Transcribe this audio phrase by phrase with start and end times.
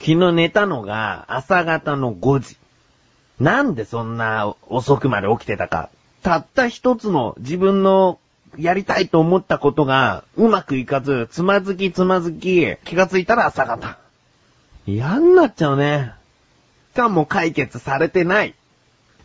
[0.00, 2.56] 昨日寝たのが朝方の5時。
[3.38, 5.90] なんでそんな遅くまで起きてたか。
[6.22, 8.18] たった一つの自分の
[8.56, 13.98] やりたいと思ったことがうまくいかず、つまずきつまずき、気がついたら朝方。
[14.86, 16.12] 嫌になっちゃうね。
[16.94, 18.54] しかも解決されてない。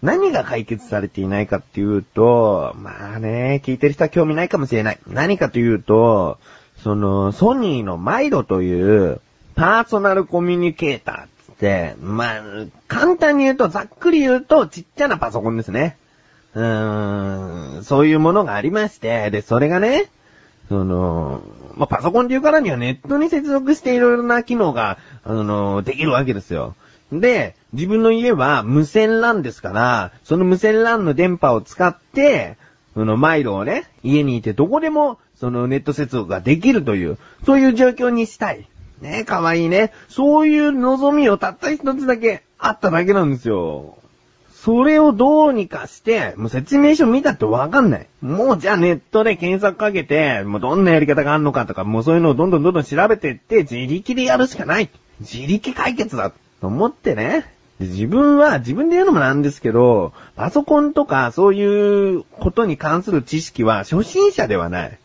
[0.01, 4.99] 何が解決されていないかっていうと、まあね、聞いてる人は興味ないかもしれない。
[5.07, 6.37] 何かというと、
[6.83, 9.21] その、ソニーのマイロという
[9.55, 12.43] パーソナルコミュニケーターっつって、まあ、
[12.87, 15.97] 簡単に言うと、ざっくり言うと、ちっちゃなパソコンですね。
[16.53, 20.09] うーん、そういうものがありまして、で、それがね、
[20.67, 21.41] その、
[21.75, 26.75] まあ、パソコンっていうからにはネットに接続していろいろな機能が、あの、できるわけですよ。
[27.11, 32.57] で、自分の家は無線 LAN ですから、その無線 LAN の電波を使って、
[32.93, 38.67] そのマイルをね、家にいてどこでも、そのネット接続ができるという、そういう状況にしたい。
[39.01, 39.91] ねえかわいいね。
[40.09, 43.97] そういう望みをたった一つだけあっただけなんですよ。
[44.65, 48.07] それをどうにかして、もう説明書見たってわかんない。
[48.21, 54.89] もうじゃあネットで検索かけて、もうどんなやり方があるのかとか、もうそういうのをどんどんどんどん調べてって、自力でやるしかない。
[55.19, 56.31] 自力解決だ。
[56.61, 57.45] と思ってね。
[57.79, 64.97] 自分は、自分で言うのもなんですけど、パソコンとかそういうことに関する知識は初心者ではない。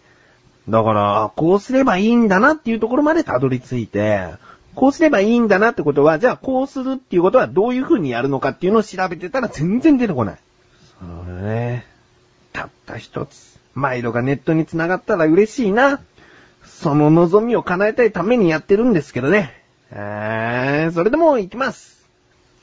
[0.71, 4.29] だから、こうすればいいんだなっていうところまでたどり着いて、
[4.75, 10.39] こうすればいいんだなってことは、じゃあこうするっていうことはどういう風にやるのかっていうのを調べてたら全然出てこない。
[11.01, 11.87] そうね。
[12.53, 13.59] たった一つ。
[13.75, 16.01] マイロがネットに繋がったら嬉しいな。
[16.65, 19.63] その望みを叶えたいためにやってるんですけどね。
[19.91, 22.07] えー、それでも行きます。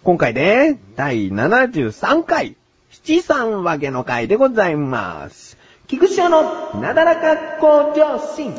[0.03, 2.55] 今回で、第73回、
[2.89, 5.57] 七三分けの回でございます。
[5.87, 8.51] 菊池のなだらか向上心。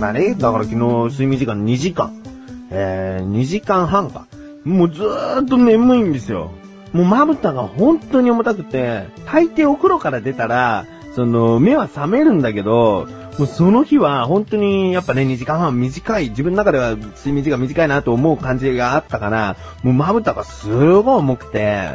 [0.00, 0.76] まあね、だから昨日
[1.12, 2.22] 睡眠時間2時間。
[2.70, 4.26] えー、2時間半か。
[4.64, 6.50] もうずーっと眠いんですよ。
[6.92, 13.06] もうまぶたが本当に重たくて、大抵お風呂から出たら、その、目は覚めるんだけど、
[13.38, 21.88] もうその日は本当にやっぱね、2時間半短い、自分の中では睡眠時間短いなと思う感じがあったから、もうまぶたがすごい重くて、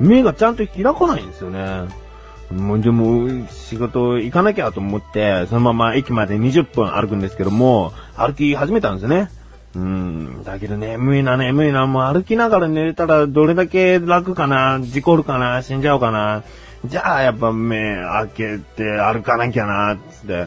[0.00, 1.88] 目がちゃんと開かないんですよね。
[2.50, 9.30] もうでも、仕事行かなきゃと思って、そのまま駅まで20分歩くんですけども、歩き始めたんですよね。
[9.76, 16.44] うん、だけど眠いな眠いな、もう歩きながら寝れたらどれだけ楽かな、事故るかな、死んじゃうかな。
[16.86, 20.46] じゃあやっぱ目開けて歩かなきゃな、つって。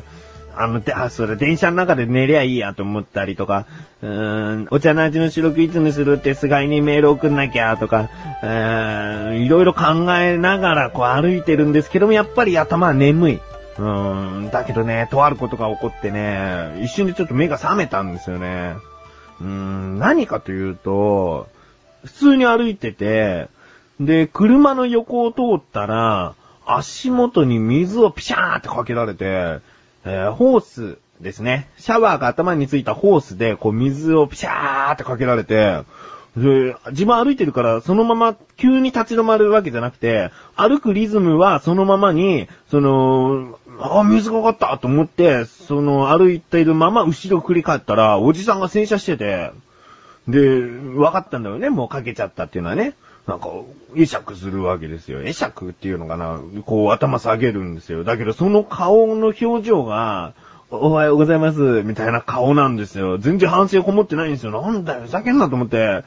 [0.56, 3.66] あの、あ、それ電車の中で寝りゃいいやと思ったりとか、
[4.02, 8.10] うーん、お茶の味の収録いつにするって菅井にメール送んなきゃとか、
[8.42, 13.34] うーん、いろいろ考えながらこう歩いてるんですけども、やっぱり頭は眠い。
[13.36, 18.74] うーん、だけどね、とあることが起こってね、一瞬でちょっと目が覚めたんですよね。
[19.42, 21.48] うーん、何かというと、
[22.04, 23.48] 普通に歩いてて、
[24.00, 26.36] で、車の横を通ったら、
[26.66, 29.60] 足元に水をピシャーってかけられて、
[30.06, 31.70] えー、ホースですね。
[31.78, 35.84] シャワーが頭についたホースで、こう水をピシャーってかけられて、
[36.38, 49.52] で、自分歩いてるから、そのまま急に立ち止まるわけじゃなくて、歩くリズムはそのままに、その、あ、水がかったと思って、その歩いているまま後ろ振り返ったら、おじさんが洗車してて、
[50.28, 52.94] で、分かったんだよね、もうかけちゃったっていうのはね。
[53.28, 53.50] なんか、
[53.96, 55.22] 会釈するわけですよ。
[55.22, 58.04] 会釈っていうのかなこう頭下げるんですよ。
[58.04, 60.34] だけどその顔の表情が、
[60.72, 63.18] おはようございます、みたいな顔なんですよ。
[63.18, 64.52] 全然反省こもってないんですよ。
[64.52, 66.04] なんだよ、ふざけんなと思って。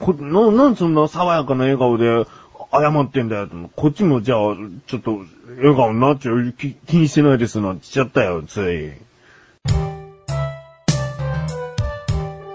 [0.00, 2.26] こな、なんそんな爽やかな笑顔で
[2.72, 3.48] 謝ってんだよ。
[3.76, 4.38] こっちもじゃあ、
[4.88, 5.20] ちょっと、
[5.56, 6.52] 笑顔になっちゃう。
[6.52, 8.90] 気気にしてないですなんて言っちゃったよ、つい。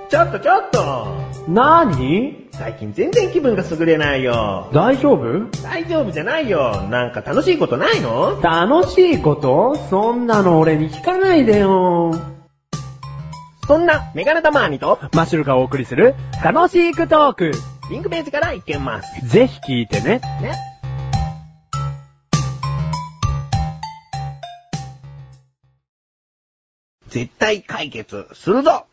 [0.10, 1.08] ちょっとちょっと
[1.48, 4.70] なーに最近全然気分が優れないよ。
[4.74, 5.46] 大丈夫？
[5.62, 6.82] 大丈夫じゃないよ。
[6.90, 8.42] なんか楽しいことないの？
[8.42, 9.76] 楽しいこと？
[9.90, 12.16] そんなの俺に聞かないでよ。
[13.68, 17.52] そんな、メガネタマーニと、マッシュルがお送りする、楽しくトーク。
[17.92, 19.28] リンクページから行けます。
[19.28, 20.22] ぜひ聞いてね。
[20.42, 20.54] ね。
[27.10, 28.86] 絶対解決するぞ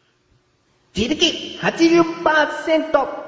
[0.97, 3.24] 自力80%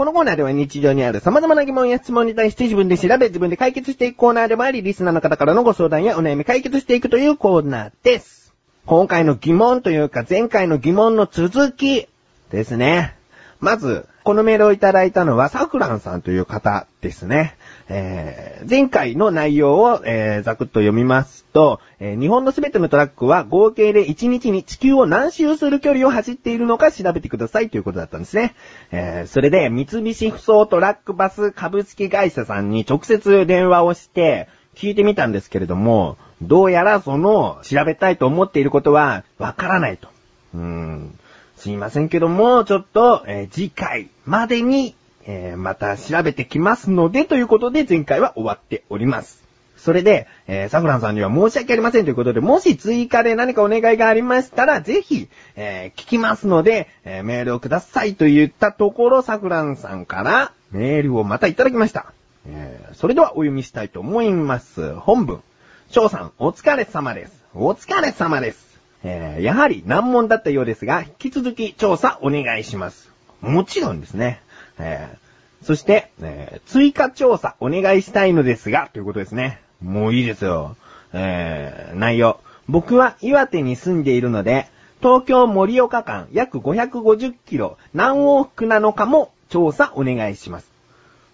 [0.00, 8.54] このコーナーでは日常にある様々な疑問や質問に対して自分で調べ自分で解決していくコーナーでもあり、リスナーの方からのご相談やお悩み解決していくというコーナーです。
[8.86, 12.08] 今回の疑問というか前回の疑問の続き、
[12.50, 13.14] ですね。
[13.60, 17.58] まず、このメールをいただいたのは、サフランさんという方ですね。
[17.92, 28.54] えー、前回の内容を、えー、ざくっと読みますと、えー、日本のすべてのトラックは合計で1日に地球を何周する距離を走っているのか調べてくださいということだったんですね。
[28.92, 40.08] えー、それで、三菱不走トラックバス株式会社さんに直接電話をして、聞いてみたんですけれども、どうやらその、調べたいと思っていることは、わからないと。
[40.54, 41.18] うん。
[41.56, 44.94] すいませんけども、ちょっと、えー、次回までに、
[45.26, 49.40] えー、また調べてきますので、ということで前回は終わっております。
[49.76, 62.12] それで、えー、サフランさんには申し訳ありませんということで、もし追加で何かお願いがありましたら、ぜひ、えー、聞きますので、えー、メールをくださいと言ったところ、サフランさんからメールをまたいただきました。
[62.46, 64.94] えー、それではお読みしたいと思います。
[64.96, 65.42] 本文。
[65.88, 67.32] 翔さん、お疲れ様です。
[67.54, 68.78] お疲れ様です。
[69.02, 73.10] えー、やはり難問だったようですが、引き続き調査お願いします。
[73.40, 74.42] もちろんですね。
[74.80, 79.60] えー、そして、えー、追加調査お願いしたいのですが、ということですね。
[79.82, 80.76] もういいですよ。
[81.12, 82.40] えー、内容。
[82.68, 84.68] 僕は岩手に住んでいるので、
[85.00, 90.69] 東京盛岡間約550キロ何往復なのかも調査お願いします。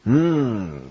[0.06, 0.82] うん。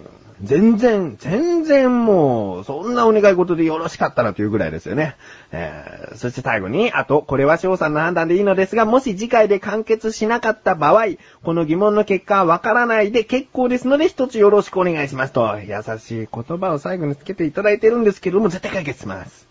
[0.41, 5.15] 全然、全然もう、そんなお願い事でよろしかったなというぐらいですよね。
[5.53, 11.05] えー、そして最後に、あと、これは翔さんの判断でいいのですが、もし次回で完結しなかった場合、
[11.43, 19.47] この疑問の結果はわからないで結構ですので、一つよろしくお願いしますと、優しい言葉を最後につけていただいてるんですけども、絶対解決します。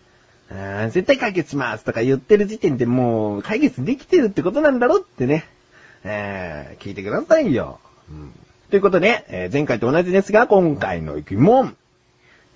[0.91, 5.47] 絶対解決しますとか言ってる時点でもう解決できてるってことなんだろってね。
[6.05, 7.81] えー、聞いてくださいよ。
[8.11, 8.44] うん
[8.75, 11.77] ということで、えー、前回と同じですが、今回の疑問。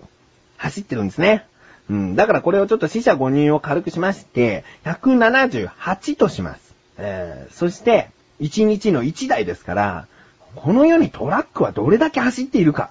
[0.57, 1.45] 走ってるんですね。
[1.91, 2.17] うん。
[2.17, 6.75] だからこれをちょっと死者5人を軽くしまして、178とします。
[6.97, 8.09] えー、そして、
[8.41, 10.07] 1日の1台ですから、
[10.55, 12.89] この世にトラックはどれだけ走っているか、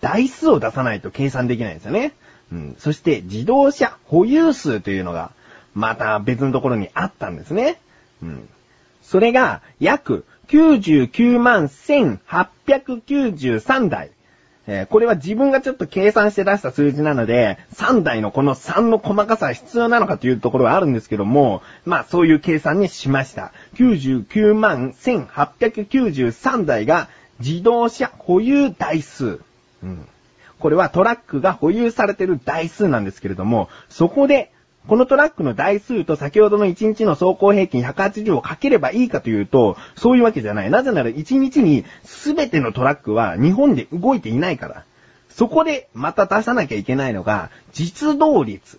[0.00, 2.14] 台数を出さないと計算できないんですよね。
[2.52, 2.76] うん。
[2.78, 5.32] そして自動車保有数というのが、
[5.74, 7.78] また別のところにあったんですね。
[8.22, 8.48] うん。
[9.02, 14.10] それが、約99万1893台。
[14.66, 23.52] えー、これは自分がちょっと計算して出した数字なので、3台のこの3の細かさは必要なのかというところはあるんですけども、まあそういう計算にしました。
[23.74, 27.08] 99万1893台が
[27.40, 29.40] 自動車保有台数。
[29.82, 30.06] うん。
[30.60, 34.52] これはトラックが保有されている台数なんですけれども、そこで、
[34.86, 40.70] このトラックの台数と先ほどの1日の走行平均180をかければいいかというと、そういうわけじゃない。
[40.70, 44.84] なぜなら1日に全てのトラックは日本で動いていないから。
[45.28, 48.78] そこでまた出さなきゃいけないのが、実動率。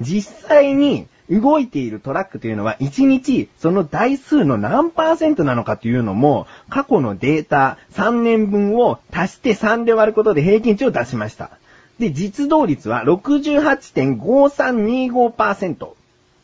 [0.00, 11.50] 実際に動いているトラックというのは1日その台数の何パーセントなのかというのも過去のデータ3年分を足して3で割ることで平均値を出しました。
[11.98, 15.88] で、実動率は68.5325%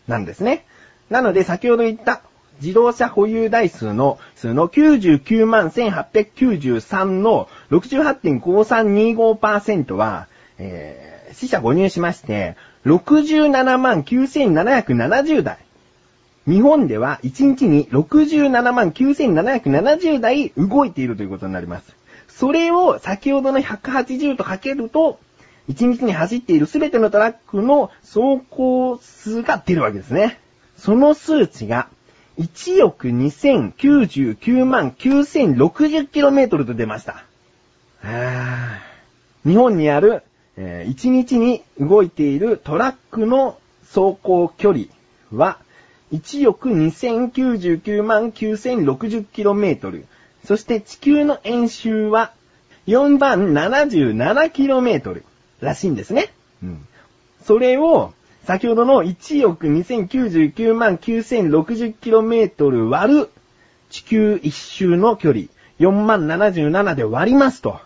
[0.06, 0.64] なんですね。
[1.10, 2.22] なので先ほど言った
[2.60, 12.54] 自動車保有台数の数の99万1893の68.5325%は、えー、死者誤入しまして、
[12.86, 15.58] 67万9770台。
[16.46, 21.94] 日本では1日に67万9770台動いているということになります。
[22.28, 25.18] それを先ほどの180とかけると、
[25.68, 30.40] 1日に走っているすべてのトラックの走行数が出るわけですね。
[30.76, 31.88] その数値が
[32.38, 37.24] 1億2099万 9060km と出ました。
[39.44, 40.22] 日本にある、
[40.60, 44.86] えー1日に動いているトラックの走行距離
[45.32, 45.58] は
[46.12, 50.04] 1億2099万 9060km。
[50.44, 52.32] そして地球の円周は
[52.88, 55.22] 4万 77km
[55.60, 56.32] らしいんですね。
[56.62, 56.86] うん。
[57.44, 58.12] それを
[58.44, 63.30] 先ほどの1億2099万 9060km 割る
[63.90, 65.44] 地球一周の距離
[65.78, 67.78] 4万77で割りますと。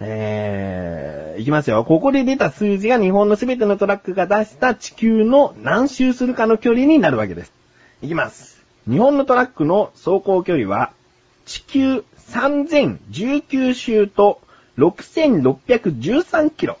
[0.00, 1.84] えー、いきますよ。
[1.84, 7.52] ここで出た数字が日本のすべてのトラックが出した地球の何周するかの距離になるわけです。
[8.02, 8.62] いきます。
[8.88, 10.92] 日本のトラックの走行距離は、
[11.44, 14.40] 地球3019周と
[14.78, 16.78] 6613キロ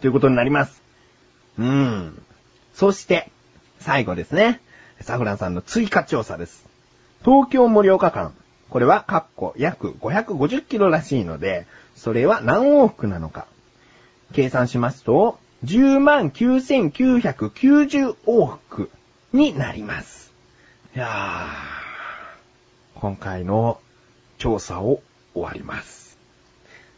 [0.00, 0.82] ということになります。
[1.58, 2.22] うーん。
[2.74, 3.30] そして、
[3.80, 4.60] 最後ですね。
[5.00, 6.64] サフランさんの追加調査です。
[7.24, 8.32] 東京盛岡間。
[8.74, 13.46] これは、カッコ約550キロらしいので、それは何往復なのか。
[14.32, 18.90] 計算しますと、10万9990往復
[19.32, 20.32] になります。
[20.96, 23.78] いやー、今回の
[24.38, 25.00] 調査を
[25.34, 26.18] 終わります。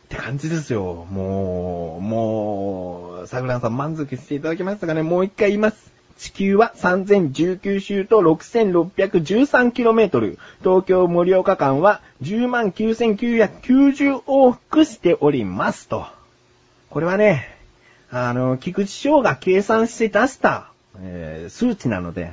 [0.07, 1.07] って感じですよ。
[1.11, 5.03] もう、もう、サグランさん満足していただけましたかね？
[5.03, 5.96] もう一回言います。
[6.19, 10.39] 地球は3019周と 6613km。
[10.61, 16.07] 東京盛岡間は109,990往復しておりますと。
[16.91, 17.57] これはね、
[18.11, 20.71] あの、菊池翔が計算して出した、
[21.01, 22.33] えー数値なので、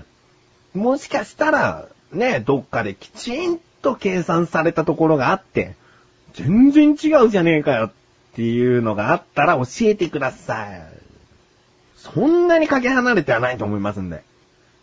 [0.73, 5.75] もしかしたら、ね、どっかできちんと計算されたところがあって、
[6.33, 7.91] 全然違うじゃねえかよっ
[8.35, 11.02] ていうのがあったら教えてください。
[12.03, 14.23] そんなにかけ離れてはないと思いますんで。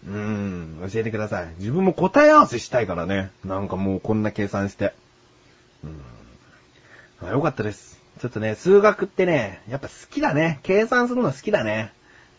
[0.08, 1.48] うーん、教えてください。
[1.58, 3.30] 自分も答え合わせしたいからね。
[3.44, 4.94] なんかもうこんな計算して。
[5.84, 7.28] うーん。
[7.28, 8.00] あよかったです。
[8.20, 10.60] ちょっとね、数学ってね、やっぱ好きだね。
[10.62, 11.92] 計算するの好きだね。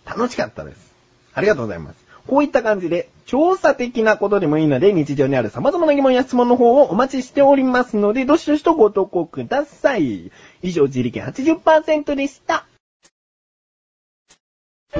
[0.03, 0.91] 楽しかったです。
[1.35, 2.03] ありがとうございます。
[2.27, 10.31] こういった感じで、調査的なことでもいいので、日常にある様々な疑問や質問の方をお待ちしておりますので、どしどしとご投稿ください。
[10.63, 12.65] 以上、自力80%でした。
[14.93, 14.97] い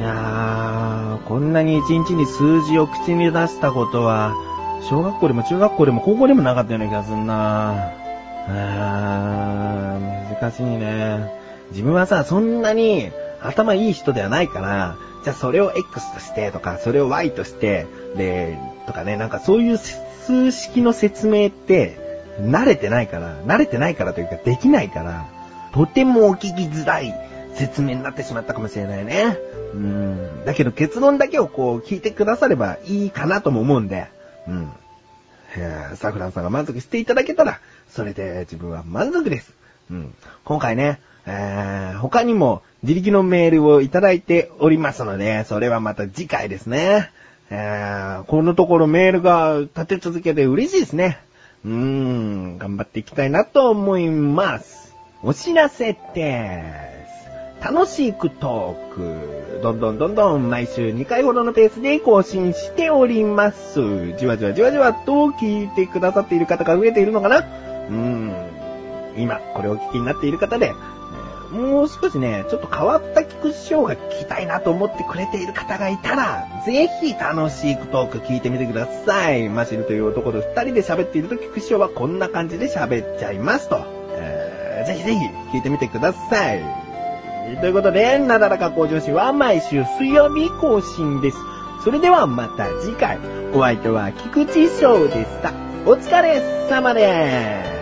[0.00, 4.34] やー、こんなに一日に数字を口に出したことは、
[4.82, 8.07] 小学校でも中学校でも高校でもなかったような気がすんな。
[8.46, 11.30] あー、難しいね。
[11.70, 13.10] 自分はさ、そんなに
[13.42, 21.98] 頭いい人ではないから、じゃあそれを X としてとか、それを Y として、で、とかね、なんかそういう数式の説明って、
[22.40, 25.26] 慣れてないから、慣れてないからというかできないから、
[25.72, 27.14] とてもお聞きづらい
[27.54, 29.36] 説明になってしまったかもしれないね。
[29.74, 30.44] うん。
[30.44, 34.06] だけど結論だけをこう聞いてくださればいいかなとも思うんで、
[34.46, 34.72] うん。
[35.56, 39.52] えーサフランさんが満足していただけたら、それで自分は満足です。
[39.90, 40.14] うん。
[40.44, 47.10] 今回ね、えー他にも自力のメールをいただいておりますので、それはまた次回ですね。
[47.50, 51.18] えーこのところメールが立て続けて嬉しいですね。
[51.64, 54.94] うーん、頑張っていきたいなと思います。
[55.22, 56.62] お知らせで
[57.60, 57.64] す。
[57.64, 59.60] 楽しくトーク。
[59.62, 64.12] どんどんどんどん毎週2回ほどのペースで更新しております。
[64.16, 67.42] じわじわじわじわと聞いてくださっている方が増えているのかな
[67.90, 68.34] うん。
[69.16, 70.74] 今、これをお聞きになっている方で、
[71.50, 79.48] もう少しね、ちょっと変わった菊池翔が聞きたいなと思ってくれている方がいたら、ぜひ楽しくトーク聞いてみてください。
[79.48, 83.80] マシルという男と二人で喋っていると菊池翔はこんな感じで喋っちゃいますと。
[84.12, 85.18] えーぜひぜひ
[85.56, 86.62] 聞いてみてください。
[87.60, 91.38] ということで、なだらか向上心は毎週水曜日更新です。
[91.84, 93.18] それではまた次回、
[93.54, 95.52] お相手は菊池翔でした。
[95.86, 97.77] お疲れ様です。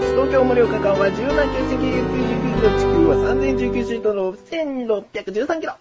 [0.00, 5.78] 東京盛岡間は10万9999キロ、地球は3019シートの1613キロ。